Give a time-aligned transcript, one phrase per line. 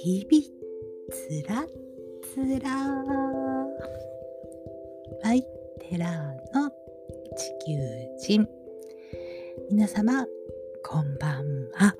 [0.00, 0.44] 日々
[1.10, 1.66] つら
[2.22, 2.70] つら。
[5.24, 5.42] バイ
[5.90, 7.76] テラーの地球
[8.20, 8.48] 人。
[9.68, 10.24] 皆様
[10.84, 11.96] こんばんは。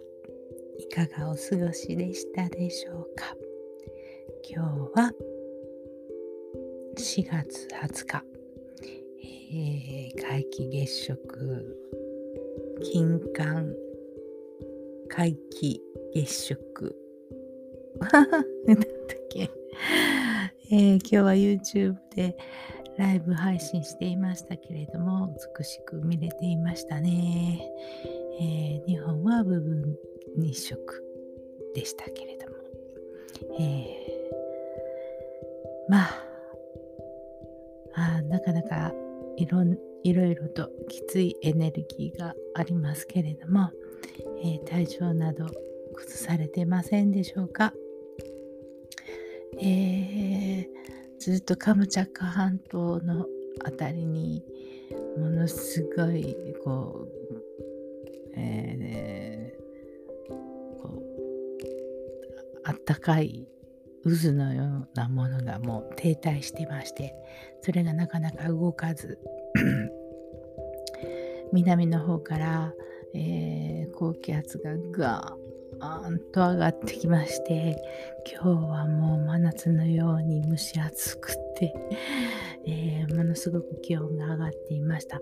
[0.78, 3.34] いかがお過ごしでしたでしょうか？
[4.48, 5.12] 今日は
[6.96, 8.22] 4月20日、
[9.52, 11.76] えー、皆既月食
[12.80, 13.74] 金環
[15.08, 15.80] 皆既
[16.14, 17.07] 月食。
[18.12, 18.86] なんだっ
[19.28, 19.50] け、
[20.70, 22.36] えー、今日は YouTube で
[22.96, 27.60] ライブ配信していましたけれども美しく見れていましたね、
[28.40, 29.96] えー、日本は部分
[30.36, 31.04] 日食
[31.74, 32.56] でしたけれども、
[33.58, 36.24] えー、まあ
[37.94, 38.92] あなかなか
[39.36, 43.70] いろんいろいろときついエネルギーがありますけれども、
[44.44, 45.46] えー、体調など
[45.94, 47.72] 崩されてませんでしょうか、
[49.60, 50.68] えー、
[51.18, 53.26] ずっとカムチャッカ半島の
[53.64, 54.44] 辺りに
[55.18, 57.42] ものすごいこう、
[58.36, 60.32] えー、
[60.80, 61.00] こう
[62.64, 63.48] あったかい
[64.04, 67.14] 渦のようなものがもう停滞してまして
[67.62, 69.18] それがなかなか動かず
[71.52, 72.72] 南の方から、
[73.14, 75.47] えー、高気圧がガー
[76.10, 77.76] ンと上がってきまして
[78.30, 81.74] 今日はもう真夏のように蒸し暑くて、
[82.66, 85.20] えー、ものすごく気温が上がっていました。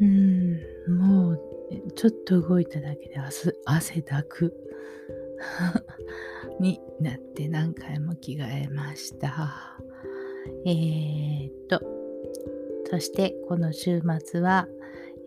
[0.00, 0.58] うん
[0.98, 1.40] もう
[1.94, 3.16] ちょっと動いただけで
[3.64, 4.54] 汗だく
[6.58, 9.78] になって何回も着替えました。
[10.66, 11.80] えー、っと
[12.90, 14.68] そしてこの週末は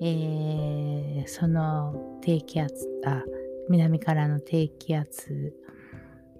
[0.01, 3.23] えー、その低気圧あ
[3.69, 5.53] 南からの低気圧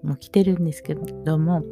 [0.02, 1.64] も来てるんですけども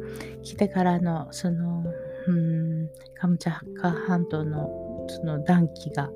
[0.43, 1.83] 来てからのその
[2.27, 6.09] うんカムチャッカ半島のその暖気が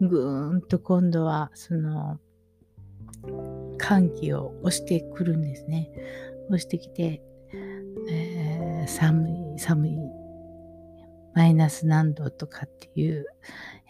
[0.00, 2.18] ぐーんと今度はその
[3.78, 5.90] 寒気を押してくるんですね
[6.48, 7.22] 押してきて、
[8.10, 9.96] えー、寒い寒い
[11.34, 13.26] マイナス何度とかっていう、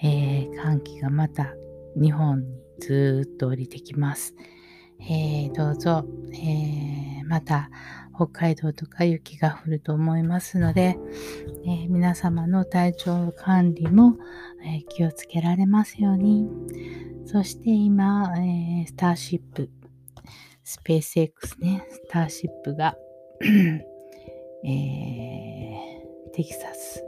[0.03, 1.55] えー、寒気がまた
[2.01, 4.35] 日本にずっと降りてきます。
[5.01, 7.71] えー、どうぞ、えー、また
[8.15, 10.97] 北海道とか雪が降ると思いますので、
[11.67, 14.17] え皆様の体調管理も、
[14.65, 16.49] え気をつけられますように。
[17.27, 19.69] そして今、えスターシップ、
[20.63, 22.97] スペース X ね、スターシップが
[24.65, 25.75] え、
[26.33, 27.05] テキサス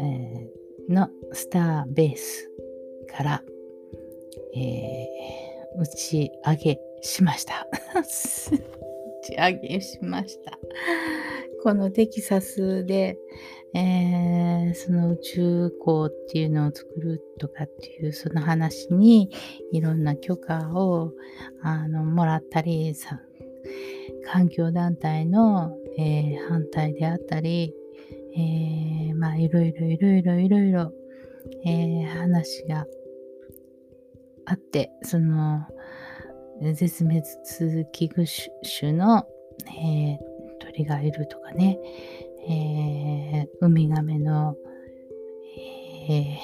[0.00, 0.50] え、
[0.88, 2.48] のスターベース
[3.08, 3.42] から、
[4.54, 5.43] えー、
[5.76, 7.66] 打ち上げしました。
[7.94, 10.58] 打ち上げしました。
[11.62, 13.18] このテキサスで、
[13.74, 19.30] えー、その宇宙港っていうのを作るとかっていうその話に
[19.72, 21.12] いろんな許可を
[21.62, 23.20] あのもらったりさ
[24.26, 27.74] 環境団体の、えー、反対であったり
[28.36, 30.92] えー、まあいろいろいろいろいろいろ、
[31.64, 32.86] え、話が
[34.46, 35.66] あって、その
[36.60, 37.22] 絶滅
[37.92, 39.26] 危惧種の、
[39.66, 40.18] えー、
[40.60, 41.78] 鳥がいるとかね、
[42.48, 44.56] えー、ウミガメの、
[46.08, 46.38] え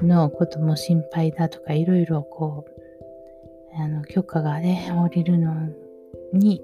[0.00, 5.54] ー、のことも心配だとかいろいろこうあの許可がね降りるの
[6.32, 6.62] に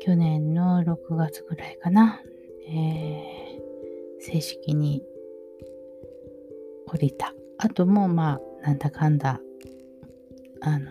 [0.00, 2.20] 去年の6月ぐらいかな、
[2.66, 3.40] え
[4.20, 5.04] 正式に
[6.86, 7.34] 降りた。
[7.58, 9.40] 後もまあなんだかんだ
[10.60, 10.90] あの、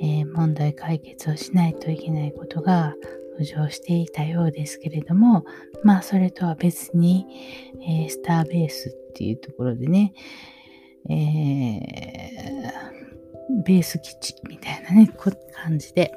[0.00, 2.94] えー、問題解決をしないといけないことが
[3.38, 5.44] 浮上していたようですけれども
[5.82, 7.26] まあそれとは別に、
[7.82, 10.12] えー、スターベースっていうところでね、
[11.08, 15.10] えー、ベース基地みたいなね
[15.52, 16.12] 感じで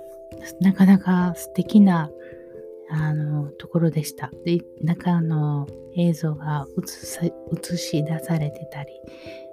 [0.61, 2.09] なかなか素敵な
[2.89, 4.31] あのところでした。
[4.45, 6.65] で中の映像が
[7.51, 8.91] 映し出されてたり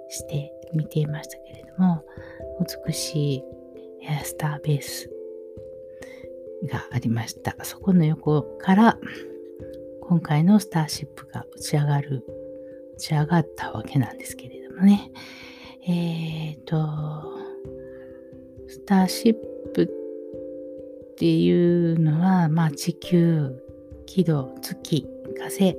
[0.09, 2.03] して見ていましたけれども
[2.85, 3.43] 美しい
[4.23, 5.09] スターベース
[6.71, 7.55] がありました。
[7.63, 8.97] そこの横から
[10.01, 12.23] 今回のスターシップが打ち上がる
[12.95, 15.11] 打ち上がったわけなんですけれどもね。
[15.87, 17.45] えっ、ー、と
[18.67, 19.35] スターシッ
[19.73, 23.51] プっていうのは、まあ、地球、
[24.05, 25.07] 軌道、月、
[25.37, 25.77] 火星、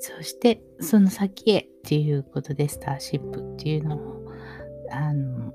[0.00, 4.19] そしてその先へっていうことで、スターシップっていうのを、
[4.90, 5.52] あの、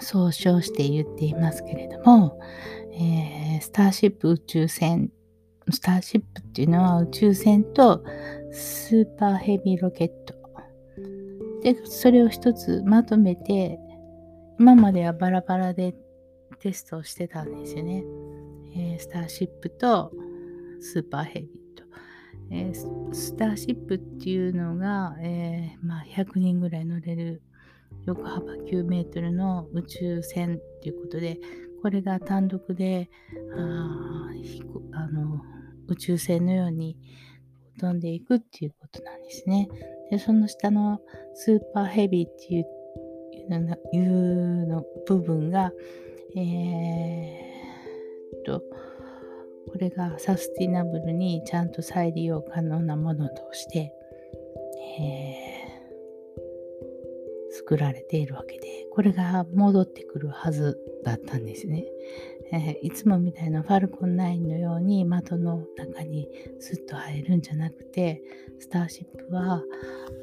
[0.00, 2.38] 総称して言っていますけれども、
[2.92, 5.10] えー、スターシップ宇宙船
[5.70, 8.04] スターシップっていうのは宇宙船と
[8.52, 10.34] スーパーヘビーロケット。
[11.62, 13.78] でそれを一つまとめて
[14.58, 15.94] 今まではバラバラで
[16.60, 18.04] テストをしてたんですよね、
[18.76, 20.12] えー、スターシップと
[20.80, 21.84] スーパーヘビーと、
[22.50, 27.42] えー、スターシップっていうのが、えー、まあ、100人ぐらい乗れる
[28.06, 31.38] 横幅9メートルの宇宙船っていうことで
[31.82, 33.10] これが単独で
[33.56, 34.30] あ
[34.92, 35.40] あの
[35.88, 36.96] 宇宙船のように
[37.78, 39.68] 飛んでいくっていうことなんですね。
[40.10, 41.00] でその下の
[41.34, 42.64] スーパーヘビーっていう
[43.92, 45.72] いうの部分が、
[46.36, 48.62] えー、と
[49.70, 53.92] これがサスティナブルにちゃんと再利用可能なものとして、
[54.98, 55.63] えー、
[57.64, 61.84] 作られているわけでこれが戻ってくるはずだったんですね。
[62.52, 66.28] えー、いつもみたいなファルコン9のように窓の中に
[66.60, 68.22] スッと入るんじゃなくて
[68.60, 69.62] スターシップは、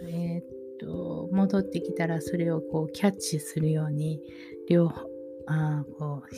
[0.07, 0.45] えー、っ
[0.79, 4.21] と戻ってきたらそれをこうキャッチするように
[4.69, 4.93] 両
[5.47, 6.35] あこう、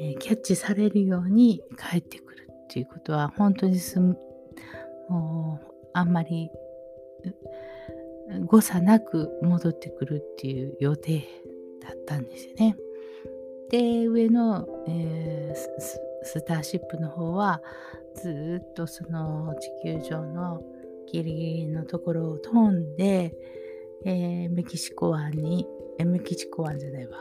[0.00, 6.48] えー、キャッチされるように帰ってくるっていうことは本当にすもうあんまり
[8.46, 11.24] 誤差なく戻ってくるっていう予定
[11.80, 12.76] だったんですよね。
[13.70, 15.80] で上の、えー、
[16.22, 17.62] スターシップの方は
[18.14, 20.62] ずっとその地球上の
[21.10, 23.34] ギリギリのところを飛んで、
[24.04, 25.66] えー、メキシコ湾に、
[25.98, 27.18] えメキシコ湾じゃないわ、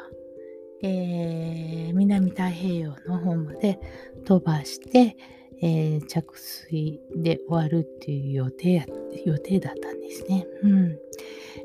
[0.82, 3.80] えー、南太平洋の方まで
[4.26, 5.16] 飛ばして、
[5.62, 8.86] えー、着水で終わるっていう予定
[9.26, 10.46] 予定だったんですね。
[10.64, 11.00] うん。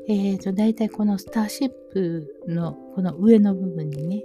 [0.07, 4.23] えっ、ー、と、大体このスターシップのこの上の部分にね、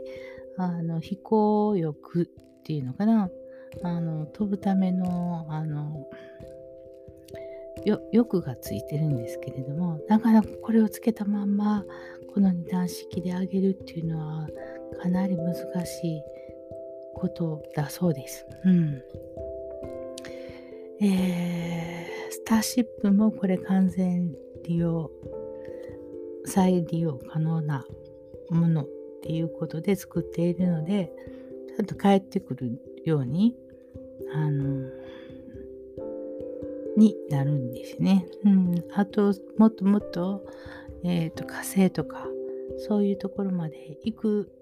[0.59, 2.26] あの飛行翼っ
[2.65, 3.31] ていうのかな
[3.82, 6.05] あの飛ぶためのあの
[7.85, 11.85] よ翼がついてるんですけれどもなかなかこれをつけたまんま
[12.35, 14.49] この二段式で上げるっていうのは
[15.00, 15.55] かなり難
[15.87, 16.23] しい
[17.14, 18.44] ことだそうです。
[18.64, 19.03] うん
[21.00, 24.35] えー、スターシップもこれ完全
[24.65, 25.11] 利用
[26.45, 27.85] 再利用可能な
[28.50, 28.89] ものっ
[29.23, 31.12] ていうことで作っているので
[31.77, 33.55] ちゃんと帰ってくるように
[34.35, 34.89] あの
[36.97, 38.27] になるんですね。
[38.45, 40.45] うん、あともっともっと,、
[41.05, 42.27] えーと、火星とか
[42.79, 44.53] そういうところまで行く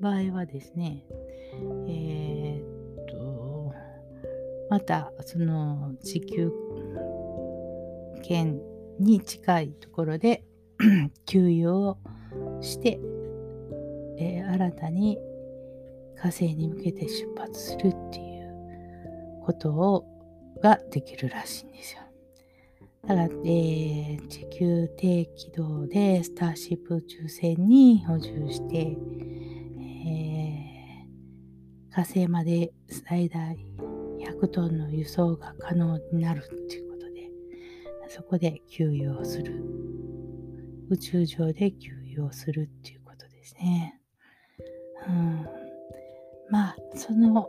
[0.00, 1.04] 場合はですね
[1.86, 2.23] えっ、と
[4.74, 6.52] またその地球
[8.22, 8.60] 圏
[8.98, 10.44] に近いところで
[11.26, 11.98] 給油を
[12.60, 12.98] して
[14.16, 15.18] えー、新たに
[16.16, 20.06] 火星に向けて出発するっていうことを
[20.62, 22.00] ができるらしいんですよ。
[23.02, 33.56] だから、えー、地球低軌道でスターシップ宇宙船に補充して、えー、火星まで最大
[34.24, 37.30] 100トンの輸送が可能になるっていうことで、
[38.08, 39.62] そこで給油をする。
[40.90, 44.00] 宇宙上で給油をするっていうことですね。
[45.08, 45.46] うん、
[46.50, 47.48] まあその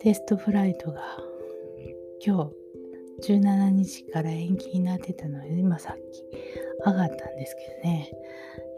[0.00, 1.00] テストフライトが
[2.24, 2.50] 今
[3.20, 6.24] 日17日から延期になってたので今さっき
[6.84, 8.10] 上がったんですけどね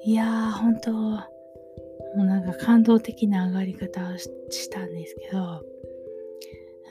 [0.04, 1.22] いやー本当も
[2.18, 5.62] うなんか感動的な上がり方をしたんですけど、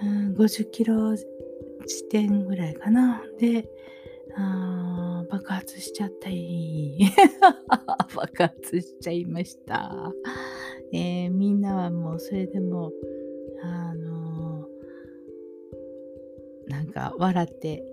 [0.01, 3.21] うん、50キロ地点ぐらいかな。
[3.39, 3.69] で
[4.35, 6.97] あ爆発しちゃったり。
[8.15, 10.13] 爆発しちゃいました、
[10.91, 12.91] えー、みんなはもうそれでも
[13.63, 17.83] あのー、なんか笑って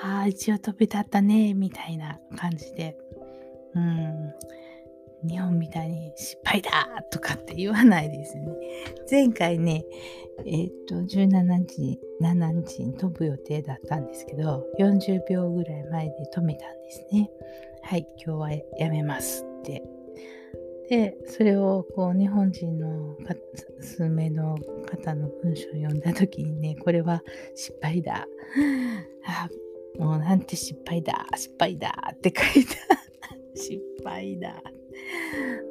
[0.00, 2.96] ああ一応飛び立ったねみたいな感じで。
[3.74, 4.32] うん。
[5.26, 6.70] 日本みたいに失敗だ
[7.10, 8.46] とかって言わないですね。
[9.10, 9.84] 前回ね、
[10.46, 17.30] えー、っと、17時、7日に飛ぶ予定だったんですけど、40秒ぐらい前で止めたんですね。
[17.82, 19.82] はい、今日はやめますって。
[20.88, 23.16] で、それをこう日本人の
[23.80, 24.56] 数名の
[24.86, 27.22] 方の文章を読んだ時にね、これは
[27.54, 28.26] 失敗だ。
[29.26, 29.48] あ
[29.98, 32.74] もうなんて失敗だ、失敗だって書いた。
[33.54, 34.62] 失敗だ。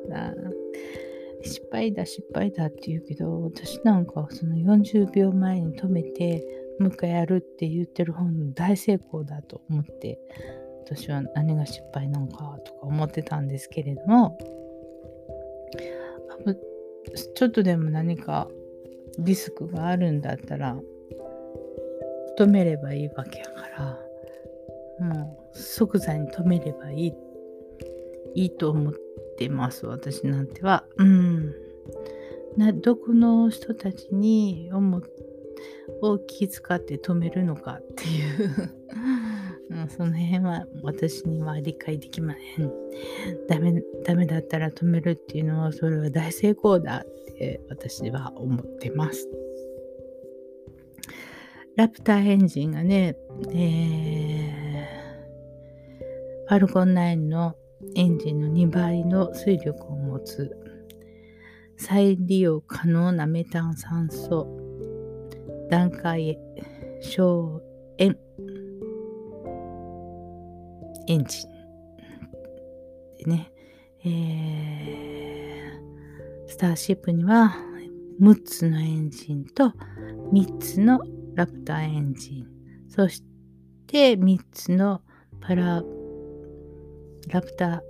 [1.43, 6.45] 失敗だ失敗だって言うけど私なんかその40秒前に止めて
[6.79, 10.19] もう一回やるって言ってる本大成功だと思って
[10.85, 14.37] 私は何が失敗なのかとか思ってたんですけれども
[17.35, 18.47] ちょっとでも何か
[19.19, 20.77] リスクがあるんだったら
[22.37, 23.67] 止めればいいわけやか
[24.99, 27.13] らもう即座に止めればいい
[28.35, 29.06] いいと思って
[29.49, 31.53] ます私なんてはうん
[32.57, 35.01] などこの人たちに思
[36.01, 38.73] を気遣って止めるのかっていう
[39.69, 42.71] うん、その辺は私には理解できません。
[43.49, 49.29] ダメ、ダメだったら止めるっていうのは、それは大成功だって私は思ってます。
[51.75, 53.17] ラプターエンジンがね、
[53.51, 57.55] えー、ファルコン9の
[57.95, 60.55] エンジンの2倍の水力を持つ。
[61.77, 64.47] 再利用可能なメタン酸素。
[65.69, 66.37] 段階
[67.01, 67.61] 省
[67.99, 68.17] 塩
[71.07, 71.49] エンジン。
[73.19, 73.51] でね、
[74.05, 77.55] えー、スターシップには
[78.21, 79.73] 6つのエンジンと
[80.33, 80.99] 3つの
[81.35, 82.47] ラプターエンジン、
[82.89, 83.23] そし
[83.87, 85.01] て3つの
[85.39, 85.83] パラ、
[87.27, 87.81] ラプター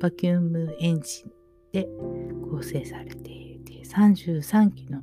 [0.00, 1.30] バキュームエンジン
[1.70, 1.86] で
[2.50, 5.02] 構成されていて33機の、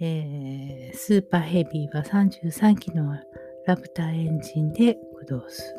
[0.00, 3.14] えー、スーパーヘビーは33機の
[3.66, 5.76] ラプターエンジンで駆動する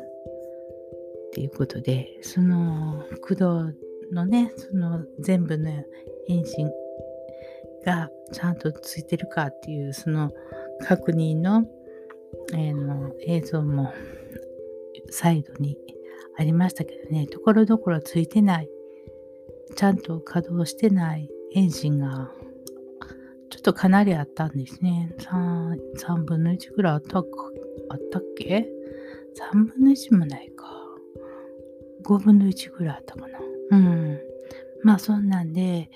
[1.26, 3.72] っていうことでその駆動
[4.12, 5.84] のねその全部のエ
[6.28, 6.70] ンジン
[7.84, 10.30] がちゃんとついてるかっていうその
[10.86, 11.64] 確認の,、
[12.52, 13.92] えー、の映像も
[15.10, 15.76] サイドに
[16.36, 18.68] ありましたけどねところどころついてない
[19.76, 22.30] ちゃんと稼働してないエンジンが
[23.50, 28.68] ちょっとかなりあったんですね 3, 3分の1ぐらいあったあったっけ
[29.52, 30.66] ？3分の1もないか。
[32.04, 33.38] 5分の1ぐらいあったかな。
[33.70, 34.20] うん。
[34.82, 35.90] まあそんなんで、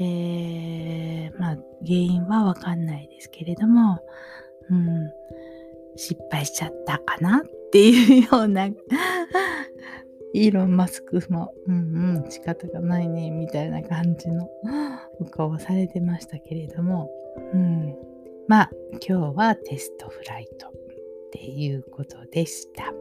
[0.00, 3.98] えー、まあ原因はわかんないですけれども、
[4.70, 5.10] うん、
[5.96, 8.66] 失敗しちゃったかなっていうような
[10.34, 11.74] イーロン・マスクも、うん
[12.24, 14.48] うん、仕方がないね、みたいな感じの
[15.20, 17.10] お顔をされてましたけれども、
[17.52, 17.94] うん、
[18.48, 18.70] まあ
[19.06, 20.72] 今日はテストフライト。
[21.32, 22.92] っていうことでした。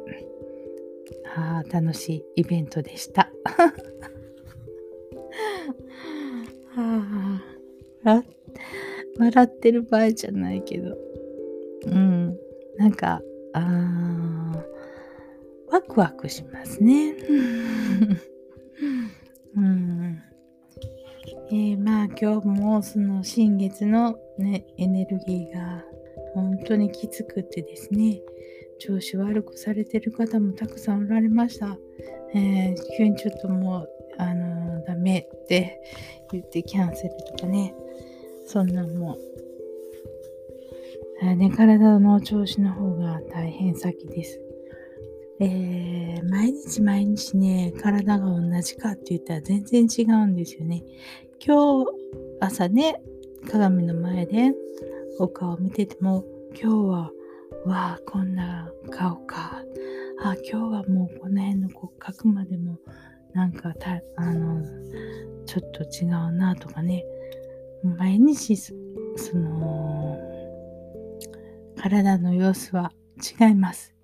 [1.35, 3.29] あ楽しいイベントでした。
[6.73, 7.41] は
[8.05, 8.23] あ、
[9.19, 10.97] 笑ってる場合じゃないけど、
[11.87, 12.20] うん、
[12.81, 13.21] なんか、
[13.53, 14.51] あ
[15.69, 17.13] ワクワクしますね。
[19.55, 20.19] うん
[21.51, 25.83] えー、まあ今日もその新月の、ね、エネルギーが
[26.33, 28.19] 本当にきつくてですね、
[28.79, 31.77] 調子悪くされてる方もたくさんおられました。
[32.33, 35.79] えー、急にちょっともう、あのー、ダメって
[36.31, 37.75] 言ってキャンセルとかね、
[38.47, 39.30] そんなんもう、
[41.35, 44.41] ね、体の調子の方が大変先です。
[45.39, 50.83] えー、毎日毎日ね、体が同じかって言ったら全然違うんですよね。
[51.45, 51.91] 今日
[52.39, 53.01] 朝ね、
[53.49, 54.53] 鏡の前で
[55.19, 56.23] お顔を見てても
[56.59, 57.11] 今日は
[57.65, 59.63] わあこんな顔か
[60.23, 62.77] あ今日はもうこの辺の骨格までも
[63.33, 64.63] なんかたあの
[65.45, 67.03] ちょっと違うなとかね
[67.83, 68.73] 毎日そ
[69.37, 70.10] の
[71.81, 72.91] 体の様子は
[73.39, 73.95] 違います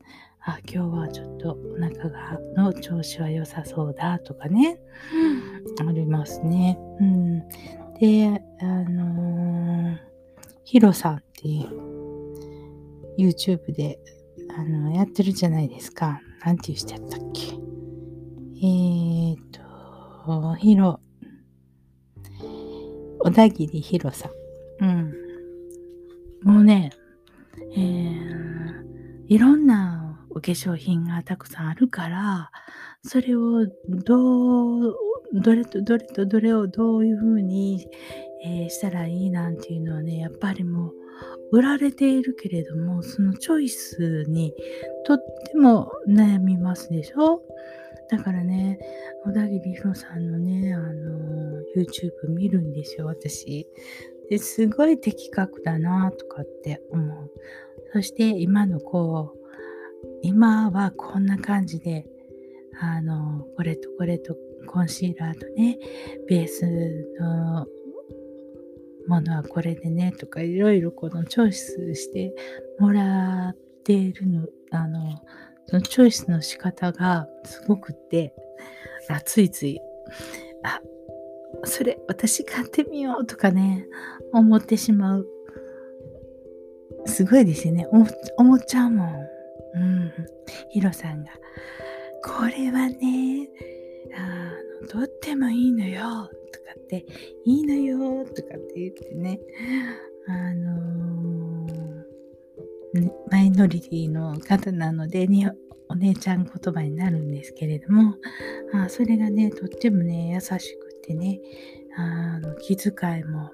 [0.41, 4.79] あ今日はちょっとお腹がの調子は良さそうだとかね、
[5.85, 6.79] ありますね。
[7.01, 7.39] うん、
[7.99, 9.97] であのー
[10.63, 13.99] ヒロさんっていう YouTube で
[14.57, 16.19] あのやってるじゃないですか。
[16.43, 17.53] なんていう人やったっけ
[18.57, 20.99] えーと、ヒロ、
[23.19, 24.29] 小田切ヒロさ
[24.81, 24.85] ん。
[24.85, 25.13] うん。
[26.43, 26.91] もうね、
[27.75, 28.73] えー、
[29.27, 32.51] いろんなお化粧品がたくさんあるから、
[33.03, 34.95] それをどう、
[35.33, 37.87] どれとどれとどれをどういうふうに
[38.45, 40.93] えー、したらいいなんていうのはね、やっぱりもう
[41.51, 44.53] 売られているけれども、そのチョイスに
[45.07, 45.17] とっ
[45.51, 47.41] ても悩みますでしょ？
[48.11, 48.77] だからね、
[49.25, 53.67] 小田切ヒロさんのね、あの、YouTube 見るんですよ、私。
[54.29, 57.31] ですごい的確だなとかって思う。
[57.93, 59.37] そして今のこう、
[60.21, 62.05] 今はこんな感じで、
[62.79, 64.35] あの、これとこれと
[64.67, 65.79] コンシーラーとね、
[66.27, 66.65] ベース
[67.19, 67.67] の
[69.07, 72.33] ものはこれでねとかいろいろこのチョイスして
[72.77, 75.21] もらっているのあの
[75.67, 78.33] そのチョイスの仕方がすごくって、
[79.09, 79.79] あついつい、
[80.63, 80.79] あ、
[81.65, 83.85] それ私買ってみようとかね、
[84.33, 85.27] 思ってしまう。
[87.05, 87.87] すごいですよね。
[88.37, 89.07] 思っちゃうもん。
[89.75, 90.11] うん。
[90.69, 91.31] ヒロさんが、
[92.23, 93.49] これはね、
[94.15, 96.29] あの、とってもいいのよ、とか
[96.79, 97.05] って、
[97.45, 99.39] いいのよ、とかって言ってね、
[100.27, 105.27] あのー、マイノリティの方なので、
[105.89, 108.15] お姉ちゃん言葉になるんですけれども、
[108.73, 111.39] あそれがね、とってもね、優しくてね、
[111.95, 113.51] あの気遣いも、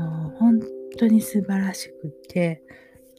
[0.00, 0.60] もう本
[0.98, 2.62] 当に素晴らしくって、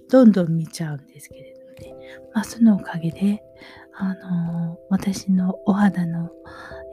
[0.10, 3.44] どんどん見ちゃうんですけれどもね、まあ、そのおかげで、
[3.94, 6.32] あの私のお肌の、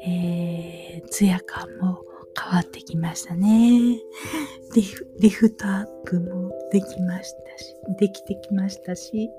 [0.05, 2.03] えー、ツヤ感も
[2.39, 3.99] 変わってきましたね。
[4.75, 9.31] リフリフトアップもできましたし、できてきましたし、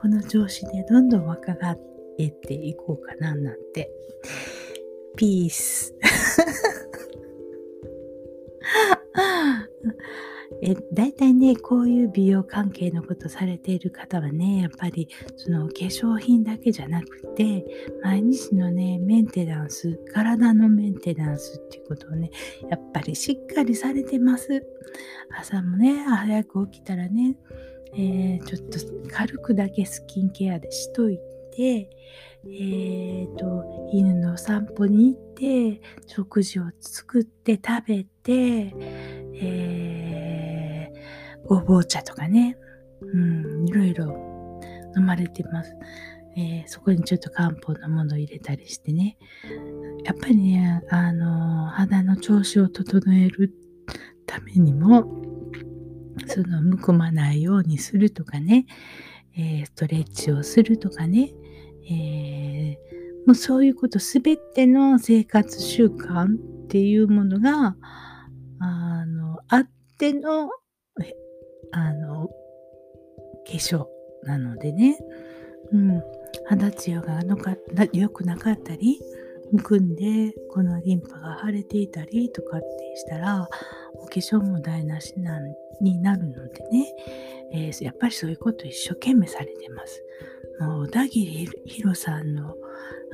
[0.00, 3.90] この調子でどんどん若返っていこうかななんて。
[5.16, 5.94] ピース。
[10.62, 17.64] え大体ねこういう美容関係のことされている方はねやっぱりその化粧品だけじゃなくて
[18.02, 22.30] 毎日のねメンテナンス体のメンテナンスっていうことをね
[22.68, 24.64] やっぱりしっかりされてます。
[25.38, 27.36] 朝もね早く起きたらね、
[27.94, 28.78] えー、ちょっと
[29.08, 31.18] 軽くだけスキンケアでしとい
[31.52, 31.88] て
[32.44, 38.74] えーと、犬の散歩に行って食事を作って食べて、
[39.40, 42.56] えー、ごぼう茶とかね、
[43.00, 44.60] うん、いろいろ
[44.96, 45.74] 飲まれてます。
[46.36, 49.18] えー、そこにちょっと漢方のものを入れたりしてね。
[50.04, 53.52] やっぱりね、あの、肌の調子を整える
[54.26, 55.04] ためにも、
[56.26, 58.66] その、むくまないようにするとかね、
[59.36, 61.32] えー、ストレッチをするとかね、
[61.90, 67.76] えー、もうそういうことすべての生活習慣っていうものが
[69.52, 69.66] あっ
[69.98, 70.48] ての
[71.72, 72.28] あの
[73.46, 73.84] 化粧
[74.24, 74.98] なのでね、
[75.72, 76.02] うん、
[76.46, 77.20] 肌ツヤが
[77.92, 78.98] 良くなかったり
[79.52, 83.46] むくんでこのリンパが腫れていたりとかってしたら
[83.96, 85.38] お化粧も台無しな
[85.82, 86.86] になるのでね、
[87.52, 90.02] えー、やっぱりそういうこと一生懸命されてます。
[90.60, 92.54] もう小田切ヒロさんの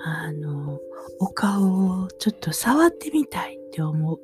[0.04, 0.78] あの
[1.18, 4.20] お顔をちょっと触ってみたいって思う。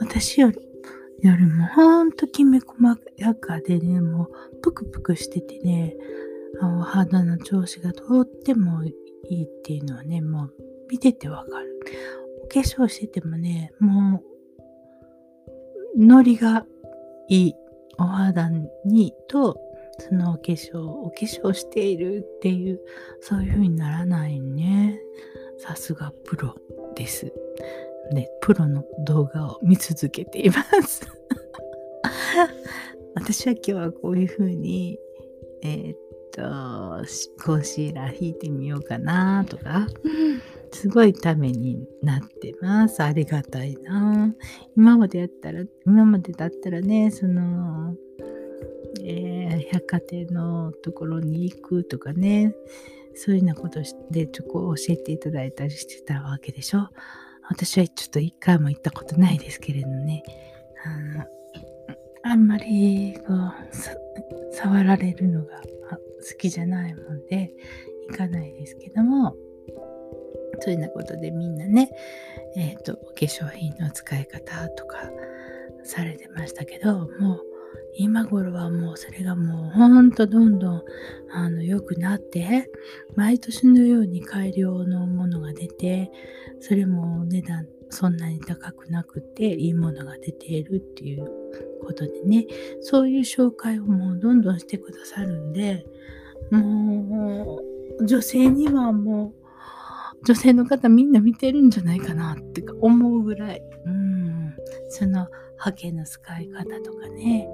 [0.00, 0.71] 私より
[1.22, 5.96] よりもほんときめ細やかでね、もうぷくぷくしててね、
[6.60, 8.92] お肌の調子がとってもい
[9.28, 10.54] いっていうのはね、もう
[10.90, 11.80] 見ててわかる。
[12.44, 14.22] お化粧しててもね、も
[15.96, 16.66] う、ノリが
[17.28, 17.54] いい
[17.98, 18.48] お肌
[18.84, 19.58] にと
[19.98, 22.80] そのお化粧、お化粧しているっていう、
[23.20, 24.98] そういう風にならないね。
[25.58, 26.56] さすがプロ
[26.96, 27.32] です。
[28.12, 31.06] で、プロの動画を見続けています
[33.14, 34.98] 私は今日はこういう風に、
[35.62, 35.98] えー、っ
[36.32, 36.42] と、
[37.44, 39.86] コンシーラー引いてみようかなとか、
[40.72, 43.02] すごいためになってます。
[43.02, 44.34] ありがたいな。
[44.76, 47.94] 今までやったら、今までだったらね、その、
[49.04, 52.54] えー、百貨店のところに行くとかね、
[53.14, 56.88] そういうようなことでちょこ教えていただいたりしてたわけでしょ。
[57.48, 60.22] 私はちょっと一回も行ったことないですけれどね、
[60.84, 61.24] あの
[62.24, 67.52] あんまりこう触られるのが好きじゃないもんで
[68.08, 69.34] 行かないですけども、
[70.60, 71.90] そういうようなことでみんなね、
[72.56, 74.98] えっ、ー、と、お化粧品の使い方とか
[75.84, 77.51] されてましたけど、もう
[77.94, 80.82] 今頃はもうそれがもうほんとどんどん
[81.30, 82.70] あの良くなって
[83.16, 86.10] 毎年のように改良のものが出て
[86.60, 91.26] それも値段そんなに高くなくていいものが出ているっていう
[91.84, 92.46] ことでね。
[92.80, 95.84] そういう紹介をもうどんどんしてくださるんで
[96.50, 97.60] も
[97.98, 99.42] う女性にはもう
[100.24, 104.54] 女性の方みんな見てるんじゃないかなって思うぐらい、うん、
[104.88, 105.26] その
[105.58, 107.48] ハケの使い方とかね。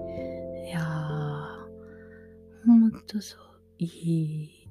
[3.08, 3.40] とそう、
[3.78, 4.68] いい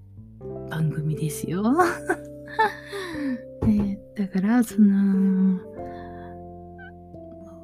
[0.69, 1.63] 番組ですよ。
[3.65, 5.59] ね、だから、その、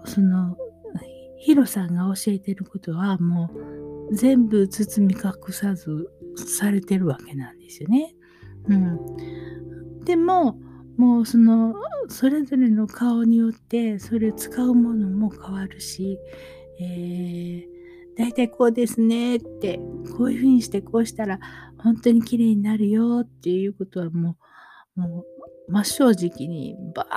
[0.05, 0.57] その、
[1.37, 3.49] ヒロさんが教えてることはも
[4.09, 8.15] う全部包み隠さずされてるわけなんですよね。
[8.69, 8.99] うん。
[10.05, 10.57] でも、
[10.97, 11.75] もうその
[12.07, 16.17] それぞれの顔によってそれ使うものも変わるし、
[16.79, 17.72] えー、
[18.17, 19.79] 大体こうですねって
[20.17, 21.39] こういうふうにしてこうしたら
[21.77, 24.37] 本当に綺麗になるよっていうことはも
[24.97, 25.25] うもう
[25.71, 27.07] 真正直にバ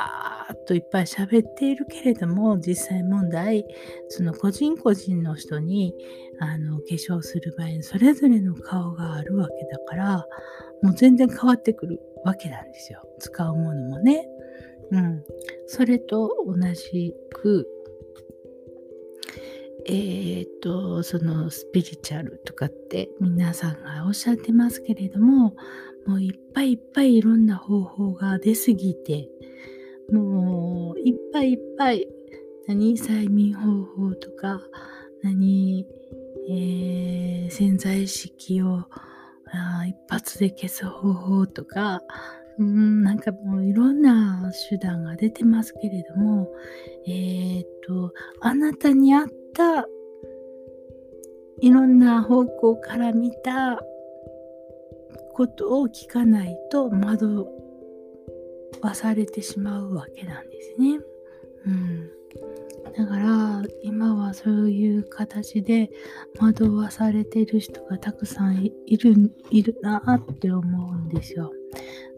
[0.48, 3.64] ーッといっぱい喋っているけれども実際問題
[4.08, 5.92] その個人個人の人に
[6.40, 10.26] あの化粧する場合にそれぞれの顔があるわけだから
[10.82, 14.26] もう全然変わってくるわけなんですよ使うものもね。
[14.92, 15.24] うん、
[15.66, 17.66] それと同じく
[19.88, 25.54] えー、っとそのスピリチュアルとかって皆さんがおっしゃってますけれども
[26.06, 29.28] もういっぱいいっぱいいろんな方法が出すぎて
[30.12, 32.08] もういっぱいいっぱい
[32.66, 34.60] 何催眠方法とか
[35.22, 35.86] 何、
[36.48, 38.84] えー、潜在意識を
[39.52, 42.02] あ一発で消す方法とか
[42.58, 46.48] うんなんかもういろんな手段が出てますけれども
[47.06, 49.86] えー、っとあなたに合った
[51.60, 53.80] いろんな方向から見た
[55.32, 57.46] ことを聞かないと惑
[58.80, 60.98] わされてしまうわけなんですね。
[61.66, 62.10] うん、
[62.96, 65.90] だから今はそういう形で
[66.38, 71.52] 惑わされてる人がたくさんいるいるなって思うんですよ。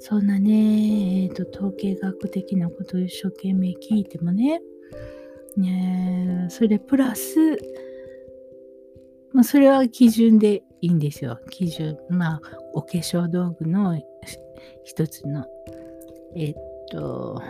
[0.00, 4.60] そんなね、えーと統計学的なことを一生懸命聞いてもね
[5.56, 7.56] ねそれプラス、
[9.32, 11.38] まあ、それは基準でいいんですよ。
[11.50, 11.98] 基準。
[12.08, 12.40] まあ、
[12.72, 14.00] お化粧道具の
[14.84, 15.44] 一つの、
[16.36, 16.54] えっ
[16.90, 17.42] と、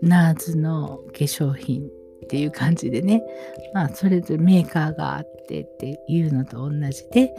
[0.00, 1.88] ナーズの化粧品っ
[2.28, 3.22] ていう感じでね、
[3.74, 7.34] まあ、それぞれメーカーがあってっていうのと同じで、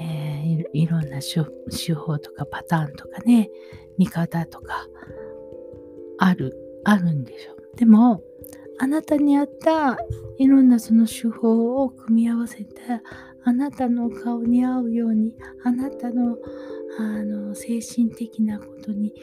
[0.00, 3.50] えー、いろんな手法とかパターンとかね、
[3.98, 4.88] 見方とか
[6.18, 7.56] あるあるんでしょ。
[7.76, 8.22] でも、
[8.78, 9.96] あなたに合った
[10.38, 12.80] いろんなその手法を組み合わせて、
[13.44, 16.36] あなたの顔に合うように、あなたの
[16.98, 19.14] あの精神的なことに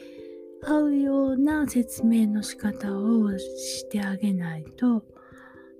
[0.62, 5.04] 合うような説明の仕方をしてあげないと、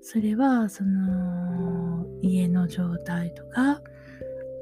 [0.01, 3.81] それはその家の状態とか、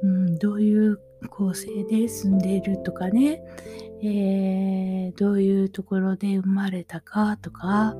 [0.02, 3.42] うん、どういう構成で住んでいるとかね、
[4.02, 7.94] えー、どういうところで生まれたかとか、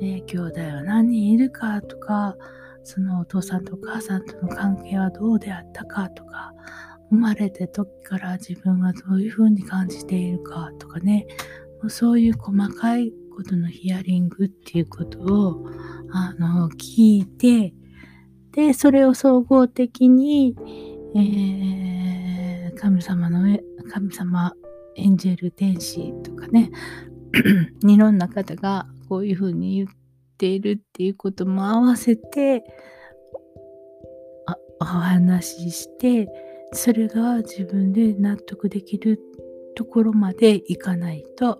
[0.00, 2.36] えー、兄弟は何人いるかとか、
[2.84, 6.52] そのお父さんとお母さんとの関係はどうであったかとか、
[7.10, 11.26] 生まれた時から自分がどういうふうに感じているかとかね、
[11.82, 15.70] もうそういう細かいことのヒアリングっていうことを
[16.12, 17.74] あの聞いて、
[18.52, 20.54] で、それを総合的に、
[21.14, 24.54] えー、神様の上神様
[24.96, 26.70] エンジェル天使とかね
[27.86, 29.88] いろんな方がこういうふうに言っ
[30.38, 32.64] ているっていうことも合わせて
[34.46, 36.28] あお話しして
[36.72, 39.20] それが自分で納得できる
[39.74, 41.58] ところまでいかないと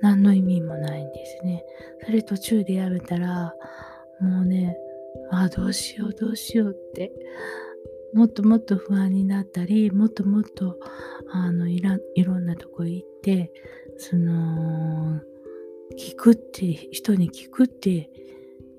[0.00, 1.64] 何の意味もないんですね。
[2.04, 3.54] それ途中でやめたら
[4.20, 4.76] もうね
[5.30, 7.12] あどうしようどうしようって
[8.14, 10.78] もっともっと不安になったりもっともっと
[11.30, 13.52] あのいらいろんなとこ行って
[13.96, 15.20] その
[15.98, 18.10] 聞くって人に聞くって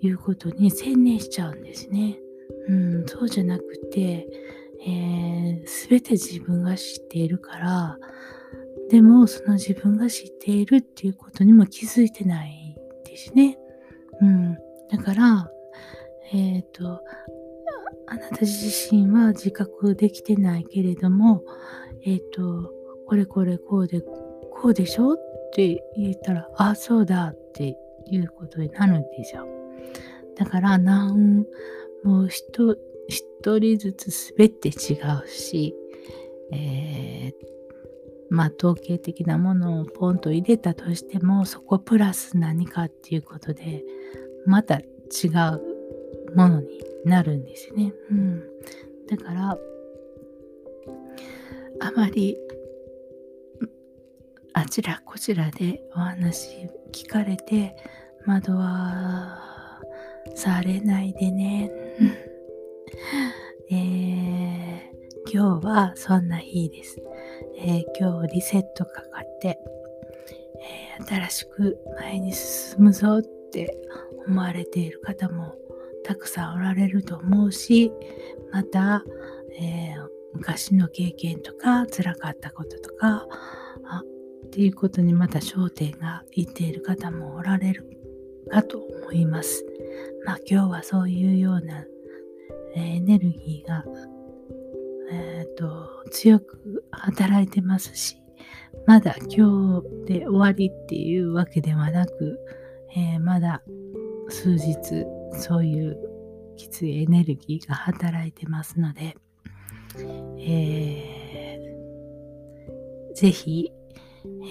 [0.02, 2.20] いうことに専念しちゃうんですね。
[2.68, 4.28] うん、そうじゃなくて、
[4.86, 7.98] えー、全て自分が知っているから
[8.90, 13.58] でもその自分が知っているっていうことにも気づいてないですね。
[14.22, 14.58] うん、
[14.90, 15.50] だから
[16.32, 17.02] えっ、ー、と
[18.08, 21.44] あなた自身は自覚できてないけれども、
[22.06, 22.72] えっ、ー、と、
[23.06, 25.18] これこれこうで、こうでしょっ
[25.54, 27.78] て言ったら、あ、そうだって
[28.10, 29.48] いうことになるんですよ。
[30.36, 31.46] だから、なん、
[32.04, 32.78] もう一
[33.60, 34.72] 人ずつ全て違
[35.24, 35.76] うし、
[36.52, 37.34] えー、
[38.30, 43.84] まあ統計的なものをポンと入れたとしてもそこプラス何かっていうことで
[44.46, 44.82] また違
[45.54, 45.73] う
[46.36, 47.94] ものになるんですね。
[48.12, 48.44] うん、
[49.08, 49.58] だから
[51.80, 52.38] あまり
[54.54, 57.76] あちらこちらでお話聞かれて
[58.26, 59.82] 惑わ
[60.36, 61.72] されないでね。
[63.70, 67.02] えー、今日はそんな日です。
[67.58, 69.58] えー、今日リセットかかって、
[71.00, 73.76] えー、新しく前に進むぞって
[74.28, 75.56] 思われている方も
[76.04, 77.92] たくさんおられると思うし
[78.52, 79.04] また、
[79.60, 83.28] えー、昔の経験とか辛かったこととか
[83.86, 84.02] あ
[84.46, 87.90] っていうことにまた焦点がいっている方もおられる
[88.52, 89.66] かと思います。
[90.26, 91.86] まあ今日はそういうような
[92.76, 93.84] えエネルギーが、
[95.12, 98.18] えーと、強く働いてますし、
[98.88, 102.40] まだ今日で終わりっていうわけではなく、
[102.96, 103.62] えー、まだ
[104.30, 105.98] 数日そういう
[106.56, 109.18] きついエネルギーが働いてますので、
[110.40, 113.72] えー、ぜひ、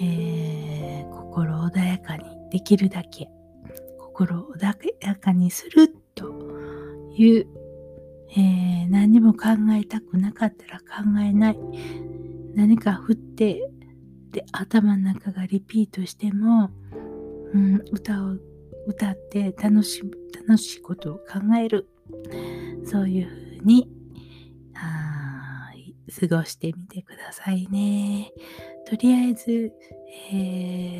[0.01, 3.29] えー、心穏やかにできるだけ
[3.97, 6.29] 心穏やかにすると
[7.15, 7.47] いう、
[8.31, 10.85] えー、何も考えたくなかったら考
[11.21, 11.57] えない。
[12.55, 13.71] 何か振って
[14.31, 16.69] で頭の中がリピートしても、
[17.53, 18.37] うん、歌を
[18.87, 20.03] 歌って楽し
[20.47, 21.87] 楽しいことを考える
[22.85, 23.89] そういうふうに
[26.19, 28.31] 過ごしてみてくださいね。
[28.85, 29.71] とりあえず、
[30.31, 30.35] え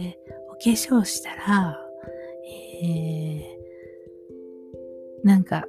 [0.10, 0.13] ー、
[0.50, 1.78] お化粧したら、
[2.52, 5.65] えー、なんか、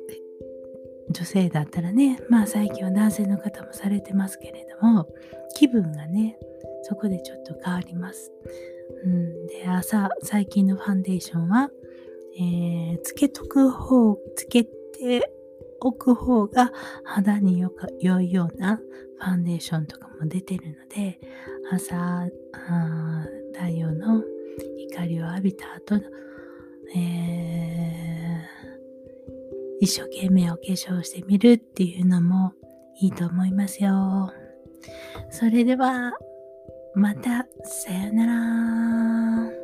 [1.10, 5.06] 女性だったらね、まあ最近は男性の方もされてますけれども、
[5.56, 6.38] 気分がね、
[6.82, 8.32] そこでちょっと変わります。
[9.04, 11.70] うん、で、朝、最近のファンデーションは、
[12.36, 15.30] えー、つけとく方、つけて
[15.80, 16.72] おく方が
[17.04, 21.20] 肌によか良いようなファンデーションとかも出てるので、
[21.70, 22.28] 朝、
[23.52, 24.22] 太陽の
[24.88, 26.02] 光を浴びた後の、
[26.94, 32.52] えー、一生懸命お化粧してみるっていうのも
[33.00, 34.32] いいと思いますよ。
[35.30, 36.12] それでは、
[36.94, 39.63] また、さよなら。